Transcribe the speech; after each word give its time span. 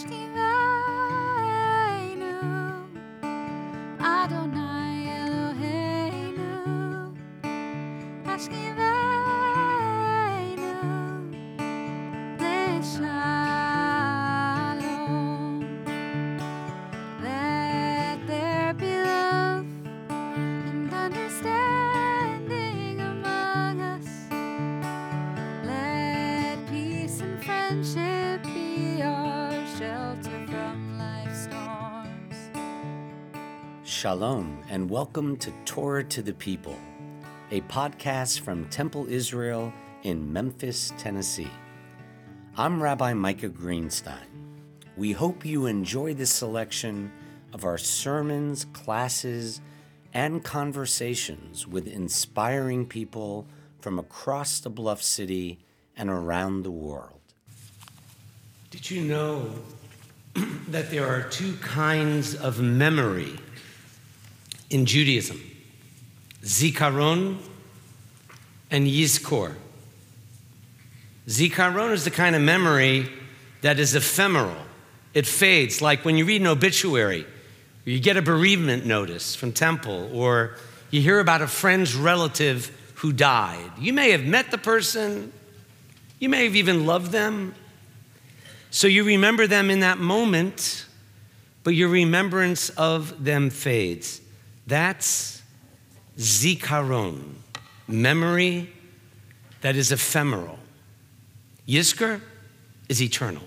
Ashkiveinu, 0.00 0.69
Shalom, 34.00 34.62
and 34.70 34.88
welcome 34.88 35.36
to 35.36 35.52
Torah 35.66 36.04
to 36.04 36.22
the 36.22 36.32
People, 36.32 36.78
a 37.50 37.60
podcast 37.60 38.40
from 38.40 38.66
Temple 38.70 39.06
Israel 39.10 39.74
in 40.04 40.32
Memphis, 40.32 40.90
Tennessee. 40.96 41.50
I'm 42.56 42.82
Rabbi 42.82 43.12
Micah 43.12 43.50
Greenstein. 43.50 44.24
We 44.96 45.12
hope 45.12 45.44
you 45.44 45.66
enjoy 45.66 46.14
this 46.14 46.32
selection 46.32 47.12
of 47.52 47.66
our 47.66 47.76
sermons, 47.76 48.64
classes, 48.72 49.60
and 50.14 50.42
conversations 50.42 51.66
with 51.66 51.86
inspiring 51.86 52.86
people 52.86 53.46
from 53.80 53.98
across 53.98 54.60
the 54.60 54.70
Bluff 54.70 55.02
City 55.02 55.58
and 55.94 56.08
around 56.08 56.62
the 56.62 56.70
world. 56.70 57.20
Did 58.70 58.90
you 58.90 59.02
know 59.02 59.50
that 60.68 60.90
there 60.90 61.06
are 61.06 61.28
two 61.28 61.52
kinds 61.56 62.34
of 62.34 62.62
memory 62.62 63.38
in 64.70 64.86
Judaism? 64.86 65.40
Zikaron 66.42 67.38
and 68.70 68.86
Yizkor. 68.86 69.54
Zikaron 71.26 71.92
is 71.92 72.04
the 72.04 72.10
kind 72.10 72.34
of 72.34 72.42
memory 72.42 73.08
that 73.60 73.78
is 73.78 73.94
ephemeral. 73.94 74.56
It 75.12 75.26
fades, 75.26 75.82
like 75.82 76.04
when 76.04 76.16
you 76.16 76.24
read 76.24 76.40
an 76.40 76.46
obituary, 76.46 77.26
or 77.86 77.90
you 77.90 78.00
get 78.00 78.16
a 78.16 78.22
bereavement 78.22 78.86
notice 78.86 79.34
from 79.34 79.52
Temple, 79.52 80.10
or 80.12 80.56
you 80.90 81.00
hear 81.00 81.20
about 81.20 81.42
a 81.42 81.46
friend's 81.46 81.94
relative 81.94 82.76
who 82.96 83.12
died. 83.12 83.70
You 83.78 83.92
may 83.92 84.10
have 84.10 84.24
met 84.24 84.50
the 84.50 84.58
person, 84.58 85.32
you 86.18 86.28
may 86.28 86.44
have 86.44 86.56
even 86.56 86.86
loved 86.86 87.12
them, 87.12 87.54
so 88.70 88.86
you 88.86 89.04
remember 89.04 89.46
them 89.46 89.70
in 89.70 89.80
that 89.80 89.98
moment, 89.98 90.86
but 91.64 91.74
your 91.74 91.88
remembrance 91.88 92.70
of 92.70 93.24
them 93.24 93.50
fades. 93.50 94.20
That's 94.70 95.42
zikaron, 96.16 97.34
memory 97.88 98.72
that 99.62 99.74
is 99.74 99.90
ephemeral. 99.90 100.60
Yizkor 101.66 102.20
is 102.88 103.02
eternal. 103.02 103.42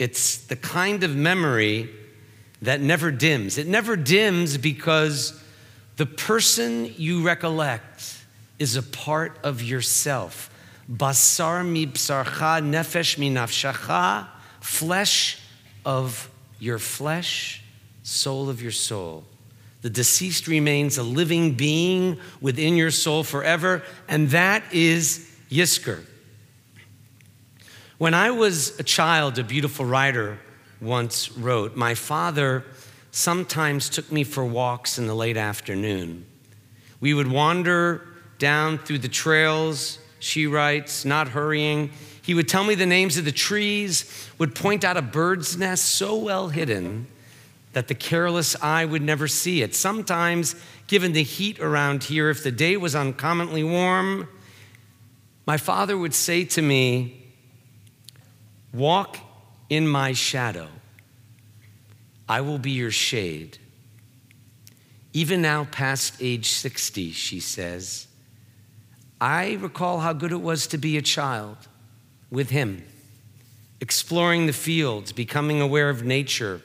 It's 0.00 0.38
the 0.38 0.56
kind 0.56 1.04
of 1.04 1.14
memory 1.14 1.90
that 2.60 2.80
never 2.80 3.12
dims. 3.12 3.56
It 3.56 3.68
never 3.68 3.94
dims 3.94 4.58
because 4.58 5.40
the 5.96 6.06
person 6.06 6.92
you 6.96 7.22
recollect 7.22 8.18
is 8.58 8.74
a 8.74 8.82
part 8.82 9.38
of 9.44 9.62
yourself. 9.62 10.50
Basar 10.90 11.64
mi 11.64 11.86
bsarcha, 11.86 12.60
nefesh 12.60 13.16
mi 13.16 13.30
nafshacha, 13.30 14.26
flesh 14.60 15.38
of 15.84 16.28
your 16.58 16.80
flesh, 16.80 17.62
soul 18.02 18.50
of 18.50 18.60
your 18.60 18.72
soul. 18.72 19.24
The 19.82 19.90
deceased 19.90 20.46
remains 20.46 20.98
a 20.98 21.02
living 21.02 21.54
being 21.54 22.18
within 22.40 22.76
your 22.76 22.90
soul 22.90 23.24
forever, 23.24 23.82
and 24.08 24.30
that 24.30 24.62
is 24.72 25.30
Yizkor. 25.50 26.04
When 27.96 28.14
I 28.14 28.30
was 28.30 28.78
a 28.78 28.82
child, 28.82 29.38
a 29.38 29.44
beautiful 29.44 29.84
writer 29.84 30.38
once 30.80 31.30
wrote, 31.32 31.76
My 31.76 31.94
father 31.94 32.64
sometimes 33.10 33.88
took 33.88 34.10
me 34.12 34.24
for 34.24 34.44
walks 34.44 34.98
in 34.98 35.06
the 35.06 35.14
late 35.14 35.36
afternoon. 35.36 36.26
We 37.00 37.14
would 37.14 37.30
wander 37.30 38.06
down 38.38 38.78
through 38.78 38.98
the 38.98 39.08
trails, 39.08 39.98
she 40.18 40.46
writes, 40.46 41.04
not 41.04 41.28
hurrying. 41.28 41.90
He 42.22 42.34
would 42.34 42.48
tell 42.48 42.64
me 42.64 42.74
the 42.74 42.86
names 42.86 43.16
of 43.16 43.24
the 43.24 43.32
trees, 43.32 44.28
would 44.38 44.54
point 44.54 44.84
out 44.84 44.96
a 44.96 45.02
bird's 45.02 45.56
nest 45.56 45.86
so 45.86 46.16
well 46.16 46.48
hidden 46.48 47.06
that 47.72 47.88
the 47.88 47.94
careless 47.94 48.56
eye 48.62 48.84
would 48.84 49.02
never 49.02 49.28
see 49.28 49.62
it. 49.62 49.74
Sometimes, 49.74 50.56
given 50.86 51.12
the 51.12 51.22
heat 51.22 51.60
around 51.60 52.04
here, 52.04 52.30
if 52.30 52.42
the 52.42 52.50
day 52.50 52.76
was 52.76 52.94
uncommonly 52.94 53.62
warm, 53.62 54.28
my 55.46 55.56
father 55.56 55.96
would 55.96 56.14
say 56.14 56.44
to 56.44 56.62
me, 56.62 57.16
Walk 58.72 59.18
in 59.68 59.88
my 59.88 60.12
shadow. 60.12 60.68
I 62.28 62.40
will 62.40 62.58
be 62.58 62.70
your 62.70 62.92
shade. 62.92 63.58
Even 65.12 65.42
now, 65.42 65.64
past 65.64 66.14
age 66.20 66.48
60, 66.50 67.10
she 67.10 67.40
says, 67.40 68.06
I 69.20 69.54
recall 69.60 70.00
how 70.00 70.12
good 70.12 70.30
it 70.30 70.40
was 70.40 70.68
to 70.68 70.78
be 70.78 70.96
a 70.96 71.02
child 71.02 71.56
with 72.30 72.50
him, 72.50 72.84
exploring 73.80 74.46
the 74.46 74.52
fields, 74.52 75.12
becoming 75.12 75.60
aware 75.60 75.90
of 75.90 76.04
nature, 76.04 76.62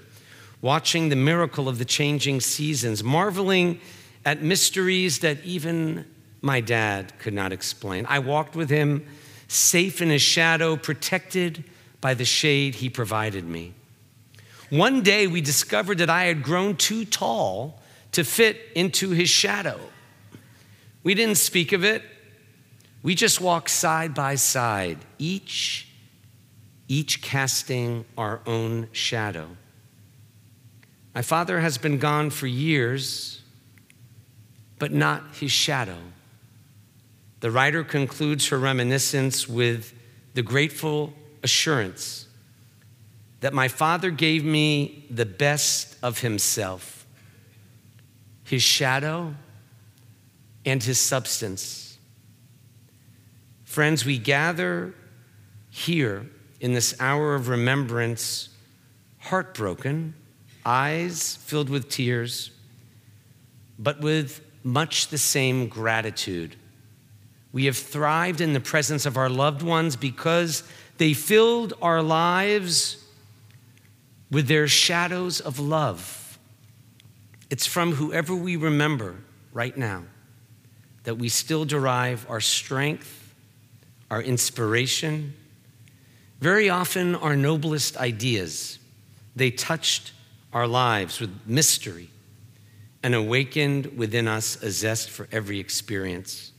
watching 0.61 1.09
the 1.09 1.15
miracle 1.15 1.67
of 1.67 1.77
the 1.77 1.85
changing 1.85 2.41
seasons, 2.41 3.03
marveling 3.03 3.79
at 4.23 4.41
mysteries 4.41 5.19
that 5.19 5.43
even 5.43 6.05
my 6.41 6.61
dad 6.61 7.17
could 7.19 7.33
not 7.33 7.51
explain. 7.51 8.05
I 8.07 8.19
walked 8.19 8.55
with 8.55 8.69
him, 8.69 9.05
safe 9.47 10.01
in 10.01 10.09
his 10.09 10.21
shadow, 10.21 10.75
protected 10.75 11.63
by 12.01 12.13
the 12.13 12.25
shade 12.25 12.75
he 12.75 12.89
provided 12.89 13.45
me. 13.45 13.73
One 14.69 15.01
day 15.01 15.27
we 15.27 15.41
discovered 15.41 15.99
that 15.99 16.09
I 16.09 16.25
had 16.25 16.43
grown 16.43 16.75
too 16.75 17.05
tall 17.05 17.81
to 18.13 18.23
fit 18.23 18.59
into 18.75 19.11
his 19.11 19.29
shadow. 19.29 19.79
We 21.03 21.13
didn't 21.13 21.37
speak 21.37 21.71
of 21.71 21.83
it. 21.83 22.01
We 23.03 23.13
just 23.13 23.39
walked 23.39 23.69
side 23.69 24.15
by 24.15 24.35
side, 24.35 24.97
each 25.19 25.87
each 26.87 27.21
casting 27.21 28.05
our 28.17 28.41
own 28.45 28.87
shadow. 28.91 29.47
My 31.15 31.21
father 31.21 31.61
has 31.61 31.77
been 31.77 31.97
gone 31.97 32.29
for 32.29 32.45
years, 32.45 33.41
but 34.77 34.91
not 34.91 35.23
his 35.35 35.49
shadow. 35.49 35.97
The 37.39 37.49
writer 37.49 37.85
concludes 37.85 38.49
her 38.49 38.59
reminiscence 38.59 39.47
with 39.47 39.93
the 40.33 40.41
grateful 40.41 41.13
assurance 41.41 42.27
that 43.39 43.53
my 43.53 43.69
father 43.69 44.11
gave 44.11 44.43
me 44.43 45.05
the 45.09 45.25
best 45.25 45.95
of 46.03 46.19
himself, 46.19 47.05
his 48.43 48.61
shadow 48.61 49.35
and 50.65 50.83
his 50.83 50.99
substance. 50.99 51.97
Friends, 53.63 54.03
we 54.03 54.17
gather 54.17 54.93
here 55.69 56.29
in 56.59 56.73
this 56.73 56.99
hour 56.99 57.35
of 57.35 57.47
remembrance, 57.47 58.49
heartbroken, 59.19 60.13
eyes 60.65 61.37
filled 61.37 61.69
with 61.69 61.89
tears, 61.89 62.51
but 63.77 64.01
with 64.01 64.41
much 64.63 65.09
the 65.09 65.17
same 65.17 65.67
gratitude. 65.67 66.55
We 67.51 67.65
have 67.65 67.77
thrived 67.77 68.41
in 68.41 68.53
the 68.53 68.59
presence 68.59 69.05
of 69.05 69.15
our 69.15 69.29
loved 69.29 69.61
ones 69.61 69.95
because 69.95 70.63
they 70.97 71.13
filled 71.13 71.73
our 71.81 72.01
lives 72.01 73.03
with 74.31 74.47
their 74.47 74.67
shadows 74.67 75.39
of 75.39 75.59
love. 75.59 76.39
It's 77.49 77.65
from 77.65 77.93
whoever 77.93 78.35
we 78.35 78.55
remember 78.55 79.15
right 79.53 79.77
now 79.77 80.03
that 81.03 81.15
we 81.15 81.29
still 81.29 81.63
derive 81.63 82.25
our 82.29 82.41
strength, 82.41 83.33
our 84.09 84.21
inspiration, 84.21 85.33
very 86.41 86.69
often 86.69 87.15
our 87.15 87.35
noblest 87.35 87.95
ideas. 87.97 88.79
They 89.35 89.51
touched 89.51 90.11
our 90.55 90.67
lives 90.67 91.19
with 91.19 91.29
mystery 91.45 92.09
and 93.03 93.13
awakened 93.13 93.97
within 93.97 94.25
us 94.25 94.55
a 94.63 94.71
zest 94.71 95.09
for 95.09 95.27
every 95.29 95.59
experience. 95.59 96.53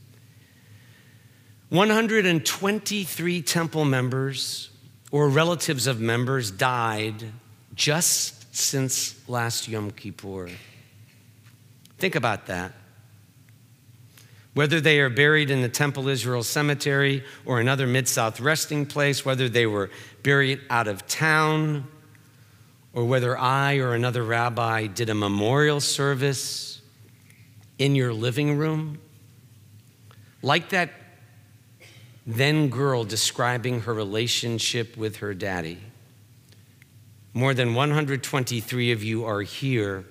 123 1.71 3.43
temple 3.43 3.85
members 3.87 4.71
or 5.11 5.31
relatives 5.31 5.87
of 5.87 5.99
members 5.99 6.51
died 6.51 7.25
just 7.75 8.55
since 8.55 9.29
last 9.29 9.67
Yom 9.67 9.91
Kippur. 9.91 10.51
Think 11.99 12.15
about 12.15 12.47
that. 12.47 12.73
Whether 14.53 14.81
they 14.81 15.01
are 15.01 15.11
buried 15.11 15.51
in 15.51 15.63
the 15.63 15.69
Temple 15.71 16.09
Israel 16.09 16.43
Cemetery 16.43 17.25
or 17.47 17.61
another 17.61 17.87
Mid 17.87 18.09
South 18.09 18.41
resting 18.41 18.85
place, 18.85 19.25
whether 19.25 19.49
they 19.49 19.67
were 19.67 19.91
buried 20.23 20.61
out 20.69 20.87
of 20.87 21.07
town 21.07 21.89
or 22.97 23.05
whether 23.05 23.39
I 23.39 23.77
or 23.77 23.93
another 23.93 24.25
rabbi 24.25 24.87
did 24.87 25.11
a 25.11 25.15
memorial 25.15 25.81
service 25.81 26.81
in 27.79 27.95
your 27.95 28.15
living 28.15 28.57
room, 28.57 28.99
like 30.41 30.71
that 30.71 30.91
then 32.27 32.71
girl 32.71 33.05
describing 33.05 33.83
her 33.83 33.93
relationship 33.93 34.97
with 34.97 35.17
her 35.17 35.35
daddy. 35.35 35.79
More 37.35 37.53
than 37.53 37.75
123 37.75 38.93
of 38.93 39.05
you 39.05 39.27
are 39.27 39.43
here 39.43 40.07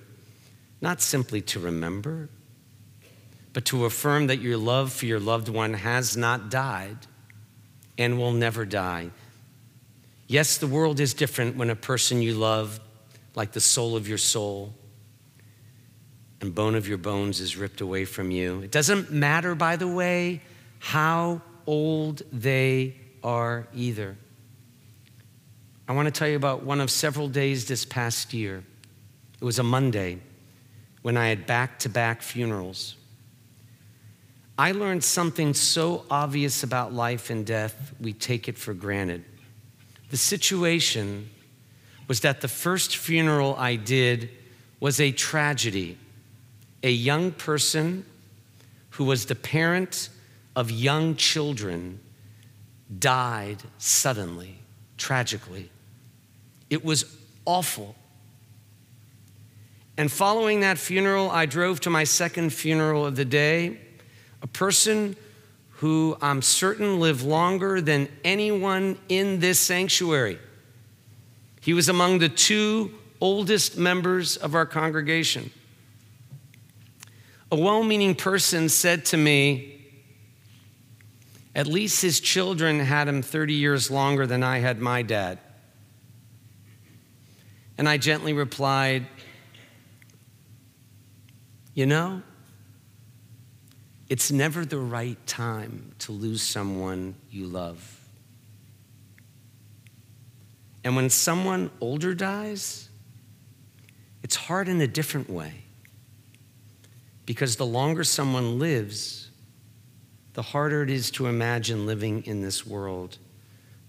not 0.80 1.02
simply 1.02 1.42
to 1.42 1.60
remember, 1.60 2.30
but 3.52 3.66
to 3.66 3.86
affirm 3.86 4.28
that 4.28 4.38
your 4.38 4.58
love 4.58 4.94
for 4.94 5.08
your 5.08 5.20
loved 5.20 5.50
one 5.50 5.74
has 5.74 6.16
not 6.16 6.52
died 6.52 7.00
and 7.98 8.20
will 8.20 8.32
never 8.32 8.64
die. 8.64 9.10
Yes, 10.28 10.58
the 10.58 10.68
world 10.68 11.00
is 11.00 11.14
different 11.14 11.56
when 11.56 11.70
a 11.70 11.76
person 11.76 12.22
you 12.22 12.34
love, 12.34 12.80
like 13.36 13.52
the 13.52 13.62
soul 13.62 13.96
of 13.96 14.08
your 14.08 14.18
soul 14.18 14.74
and 16.42 16.54
bone 16.54 16.76
of 16.76 16.88
your 16.88 16.98
bones, 16.98 17.40
is 17.40 17.56
ripped 17.56 17.82
away 17.82 18.06
from 18.06 18.32
you. 18.32 18.62
It 18.62 18.72
doesn't 18.72 19.12
matter, 19.12 19.56
by 19.56 19.76
the 19.76 19.88
way, 19.88 20.42
how 20.80 21.42
old 21.68 22.24
they 22.32 22.96
are 23.24 23.68
either. 23.74 24.18
I 25.88 25.94
want 25.94 26.08
to 26.08 26.12
tell 26.12 26.28
you 26.28 26.36
about 26.36 26.64
one 26.64 26.82
of 26.82 26.90
several 26.90 27.28
days 27.28 27.68
this 27.68 27.86
past 27.86 28.34
year. 28.34 28.64
It 29.40 29.46
was 29.46 29.60
a 29.60 29.64
Monday 29.64 30.20
when 31.04 31.18
I 31.18 31.28
had 31.28 31.46
back 31.46 31.80
to 31.80 31.90
back 31.90 32.24
funerals. 32.24 32.96
I 34.58 34.72
learned 34.72 35.04
something 35.04 35.54
so 35.54 36.06
obvious 36.10 36.64
about 36.64 36.94
life 36.94 37.30
and 37.30 37.46
death, 37.46 37.94
we 38.00 38.14
take 38.14 38.48
it 38.48 38.58
for 38.58 38.74
granted. 38.74 39.24
The 40.10 40.18
situation 40.18 41.30
was 42.08 42.22
that 42.22 42.42
the 42.42 42.48
first 42.48 42.98
funeral 42.98 43.56
I 43.56 43.76
did 43.76 44.30
was 44.80 45.00
a 45.00 45.12
tragedy. 45.12 45.98
A 46.84 46.92
young 46.92 47.32
person 47.32 48.06
who 48.92 49.06
was 49.06 49.26
the 49.26 49.36
parent 49.36 50.10
of 50.56 50.72
young 50.72 51.16
children 51.16 52.00
died 53.00 53.64
suddenly, 53.78 54.60
tragically. 54.98 55.70
It 56.70 56.86
was 56.86 57.18
awful. 57.46 57.96
And 59.98 60.12
following 60.12 60.60
that 60.60 60.78
funeral, 60.78 61.32
I 61.32 61.46
drove 61.46 61.80
to 61.82 61.90
my 61.90 62.04
second 62.04 62.52
funeral 62.52 63.06
of 63.06 63.16
the 63.16 63.26
day, 63.26 63.80
a 64.42 64.48
person 64.48 65.16
who 65.78 66.18
I'm 66.22 66.42
certain 66.42 67.00
lived 67.00 67.24
longer 67.24 67.82
than 67.82 68.08
anyone 68.24 68.98
in 69.10 69.40
this 69.40 69.60
sanctuary. 69.60 70.40
He 71.62 71.74
was 71.74 71.90
among 71.90 72.20
the 72.20 72.30
two 72.30 72.94
oldest 73.20 73.78
members 73.78 74.38
of 74.38 74.56
our 74.56 74.66
congregation. 74.66 75.52
A 77.52 77.56
well 77.56 77.84
meaning 77.84 78.16
person 78.16 78.70
said 78.70 79.06
to 79.06 79.18
me, 79.18 79.76
at 81.54 81.68
least 81.68 82.02
his 82.02 82.20
children 82.20 82.80
had 82.80 83.08
him 83.08 83.22
30 83.22 83.54
years 83.54 83.90
longer 83.90 84.28
than 84.28 84.44
I 84.44 84.60
had 84.60 84.80
my 84.80 85.02
dad. 85.02 85.40
And 87.78 87.88
I 87.88 87.98
gently 87.98 88.34
replied, 88.34 89.08
You 91.74 91.86
know, 91.86 92.22
it's 94.10 94.32
never 94.32 94.66
the 94.66 94.78
right 94.78 95.18
time 95.26 95.94
to 96.00 96.12
lose 96.12 96.42
someone 96.42 97.16
you 97.32 97.48
love. 97.48 98.02
And 100.84 100.96
when 100.96 101.10
someone 101.10 101.72
older 101.82 102.14
dies, 102.14 102.90
it's 104.22 104.36
hard 104.36 104.68
in 104.68 104.80
a 104.82 104.88
different 104.88 105.30
way. 105.30 105.64
Because 107.26 107.56
the 107.56 107.66
longer 107.66 108.04
someone 108.04 108.60
lives, 108.60 109.32
the 110.34 110.44
harder 110.44 110.84
it 110.84 110.92
is 110.92 111.10
to 111.12 111.26
imagine 111.26 111.88
living 111.88 112.24
in 112.28 112.42
this 112.42 112.68
world 112.68 113.18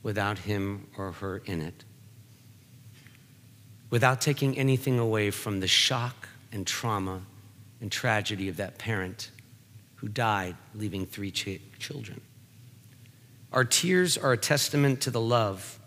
without 0.03 0.39
him 0.39 0.87
or 0.97 1.13
her 1.13 1.43
in 1.45 1.61
it. 1.61 1.85
Without 3.91 4.23
taking 4.23 4.57
anything 4.57 4.99
away 4.99 5.31
from 5.31 5.61
the 5.61 5.69
shock 5.69 6.31
and 6.51 6.67
trauma 6.67 7.21
and 7.83 7.93
tragedy 7.93 8.49
of 8.49 8.57
that 8.57 8.79
parent 8.79 9.31
who 9.97 10.09
died, 10.09 10.57
leaving 10.75 11.07
three 11.07 11.31
ch- 11.31 11.61
children. 11.79 12.21
Our 13.53 13.65
tears 13.65 14.19
are 14.19 14.33
a 14.33 14.37
testament 14.37 15.01
to 15.03 15.11
the 15.11 15.21
love. 15.21 15.79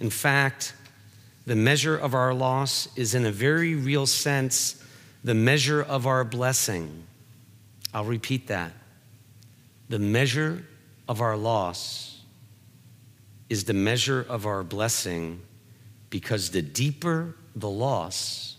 In 0.00 0.10
fact, 0.10 0.74
the 1.46 1.56
measure 1.56 1.96
of 1.96 2.14
our 2.14 2.34
loss 2.34 2.88
is, 2.96 3.14
in 3.14 3.24
a 3.24 3.32
very 3.32 3.74
real 3.74 4.06
sense, 4.06 4.82
the 5.24 5.34
measure 5.34 5.82
of 5.82 6.06
our 6.06 6.24
blessing. 6.24 7.04
I'll 7.92 8.04
repeat 8.04 8.48
that. 8.48 8.72
The 9.88 9.98
measure 9.98 10.64
of 11.08 11.20
our 11.20 11.36
loss 11.36 12.20
is 13.48 13.64
the 13.64 13.74
measure 13.74 14.24
of 14.28 14.46
our 14.46 14.62
blessing 14.62 15.40
because 16.10 16.50
the 16.50 16.62
deeper 16.62 17.34
the 17.54 17.70
loss, 17.70 18.56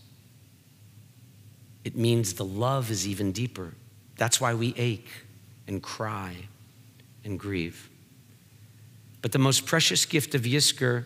it 1.84 1.96
means 1.96 2.34
the 2.34 2.46
love 2.46 2.90
is 2.90 3.08
even 3.08 3.32
deeper. 3.32 3.74
That's 4.18 4.42
why 4.42 4.54
we 4.54 4.74
ache 4.78 5.10
and 5.68 5.82
cry 5.82 6.36
and 7.24 7.40
grieve. 7.40 7.90
But 9.22 9.32
the 9.32 9.40
most 9.40 9.66
precious 9.66 10.06
gift 10.06 10.36
of 10.36 10.44
Yizkor 10.44 11.06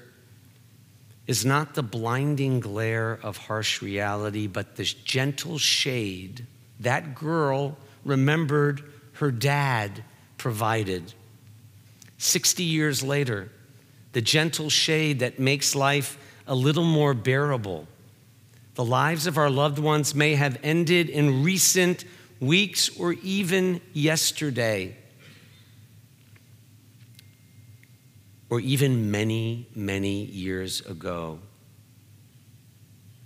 is 1.27 1.45
not 1.45 1.75
the 1.75 1.83
blinding 1.83 2.59
glare 2.59 3.19
of 3.23 3.37
harsh 3.37 3.81
reality, 3.81 4.47
but 4.47 4.75
this 4.75 4.93
gentle 4.93 5.57
shade. 5.57 6.45
That 6.79 7.15
girl 7.15 7.77
remembered 8.03 8.83
her 9.13 9.31
dad 9.31 10.03
provided. 10.37 11.13
60 12.17 12.63
years 12.63 13.03
later, 13.03 13.49
the 14.13 14.21
gentle 14.21 14.69
shade 14.69 15.19
that 15.19 15.39
makes 15.39 15.75
life 15.75 16.17
a 16.47 16.55
little 16.55 16.83
more 16.83 17.13
bearable. 17.13 17.87
The 18.75 18.83
lives 18.83 19.27
of 19.27 19.37
our 19.37 19.49
loved 19.49 19.79
ones 19.79 20.15
may 20.15 20.35
have 20.35 20.59
ended 20.63 21.09
in 21.09 21.43
recent 21.43 22.03
weeks 22.41 22.89
or 22.99 23.13
even 23.13 23.79
yesterday, 23.93 24.97
or 28.49 28.59
even 28.59 29.11
many, 29.11 29.67
many 29.73 30.25
years 30.25 30.81
ago. 30.81 31.39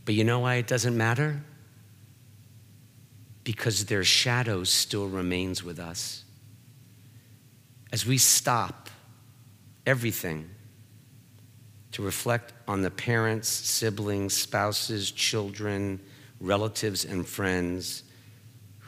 But 0.03 0.13
you 0.13 0.23
know 0.23 0.41
why 0.41 0.55
it 0.55 0.67
doesn't 0.67 0.95
matter? 0.95 1.41
Because 3.43 3.85
their 3.85 4.03
shadow 4.03 4.63
still 4.63 5.07
remains 5.07 5.63
with 5.63 5.79
us. 5.79 6.23
As 7.91 8.05
we 8.05 8.17
stop 8.19 8.89
everything 9.85 10.49
to 11.93 12.01
reflect 12.03 12.53
on 12.67 12.81
the 12.81 12.91
parents, 12.91 13.47
siblings, 13.47 14.33
spouses, 14.33 15.09
children, 15.09 16.01
relatives, 16.39 17.05
and 17.05 17.25
friends 17.25 18.03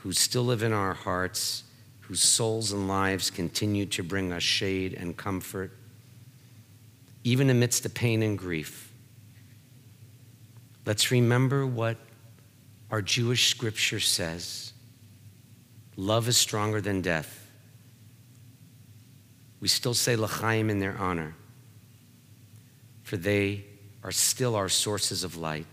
who 0.08 0.14
still 0.14 0.44
live 0.44 0.64
in 0.64 0.72
our 0.72 0.94
hearts, 0.94 1.66
whose 2.00 2.22
souls 2.22 2.72
and 2.72 2.88
lives 2.88 3.30
continue 3.30 3.86
to 3.86 4.02
bring 4.02 4.32
us 4.32 4.42
shade 4.42 4.94
and 4.94 5.18
comfort, 5.18 5.70
even 7.26 7.50
amidst 7.50 7.84
the 7.84 7.90
pain 7.90 8.24
and 8.24 8.38
grief. 8.38 8.90
Let's 10.86 11.12
remember 11.12 11.68
what 11.68 11.98
our 12.90 13.02
Jewish 13.02 13.50
scripture 13.50 14.00
says 14.00 14.72
love 15.98 16.30
is 16.30 16.38
stronger 16.38 16.80
than 16.80 17.02
death. 17.02 17.52
We 19.60 19.68
still 19.68 19.94
say 19.94 20.16
l'chaim 20.16 20.70
in 20.70 20.80
their 20.80 20.98
honor 20.98 21.36
for 23.04 23.18
they 23.18 23.66
are 24.04 24.14
still 24.14 24.56
our 24.56 24.70
sources 24.70 25.26
of 25.26 25.36
light. 25.36 25.68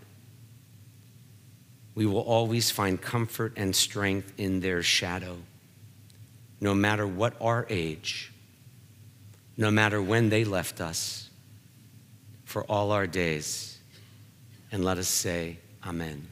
We 1.95 2.05
will 2.05 2.21
always 2.21 2.69
find 2.69 3.01
comfort 3.01 3.53
and 3.55 3.73
strength 3.73 4.33
in 4.37 4.59
their 4.59 4.83
shadow, 4.83 5.37
no 6.59 6.75
matter 6.75 7.07
what 7.07 7.33
our 7.39 7.65
age, 7.69 8.33
no 9.55 9.71
matter 9.71 10.01
when 10.01 10.29
they 10.29 10.43
left 10.43 10.81
us, 10.81 11.29
for 12.43 12.63
all 12.65 12.91
our 12.91 13.07
days. 13.07 13.79
And 14.71 14.83
let 14.83 14.97
us 14.97 15.07
say, 15.07 15.57
Amen. 15.85 16.27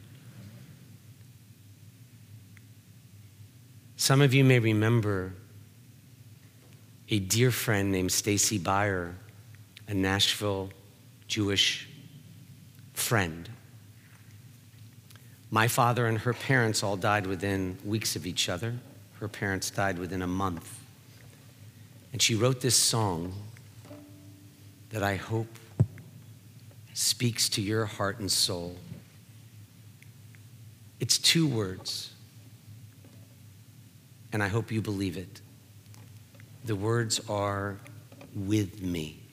Some 3.96 4.20
of 4.20 4.34
you 4.34 4.44
may 4.44 4.58
remember 4.58 5.32
a 7.08 7.18
dear 7.18 7.50
friend 7.50 7.90
named 7.90 8.12
Stacy 8.12 8.58
Beyer, 8.58 9.14
a 9.88 9.94
Nashville 9.94 10.70
Jewish 11.26 11.88
friend. 12.92 13.48
My 15.54 15.68
father 15.68 16.08
and 16.08 16.18
her 16.18 16.32
parents 16.32 16.82
all 16.82 16.96
died 16.96 17.28
within 17.28 17.78
weeks 17.84 18.16
of 18.16 18.26
each 18.26 18.48
other. 18.48 18.74
Her 19.20 19.28
parents 19.28 19.70
died 19.70 20.00
within 20.00 20.20
a 20.20 20.26
month. 20.26 20.80
And 22.12 22.20
she 22.20 22.34
wrote 22.34 22.60
this 22.60 22.74
song 22.74 23.32
that 24.90 25.04
I 25.04 25.14
hope 25.14 25.46
speaks 26.92 27.48
to 27.50 27.62
your 27.62 27.86
heart 27.86 28.18
and 28.18 28.32
soul. 28.32 28.74
It's 30.98 31.18
two 31.18 31.46
words, 31.46 32.10
and 34.32 34.42
I 34.42 34.48
hope 34.48 34.72
you 34.72 34.82
believe 34.82 35.16
it. 35.16 35.40
The 36.64 36.74
words 36.74 37.20
are 37.28 37.76
with 38.34 38.82
me. 38.82 39.23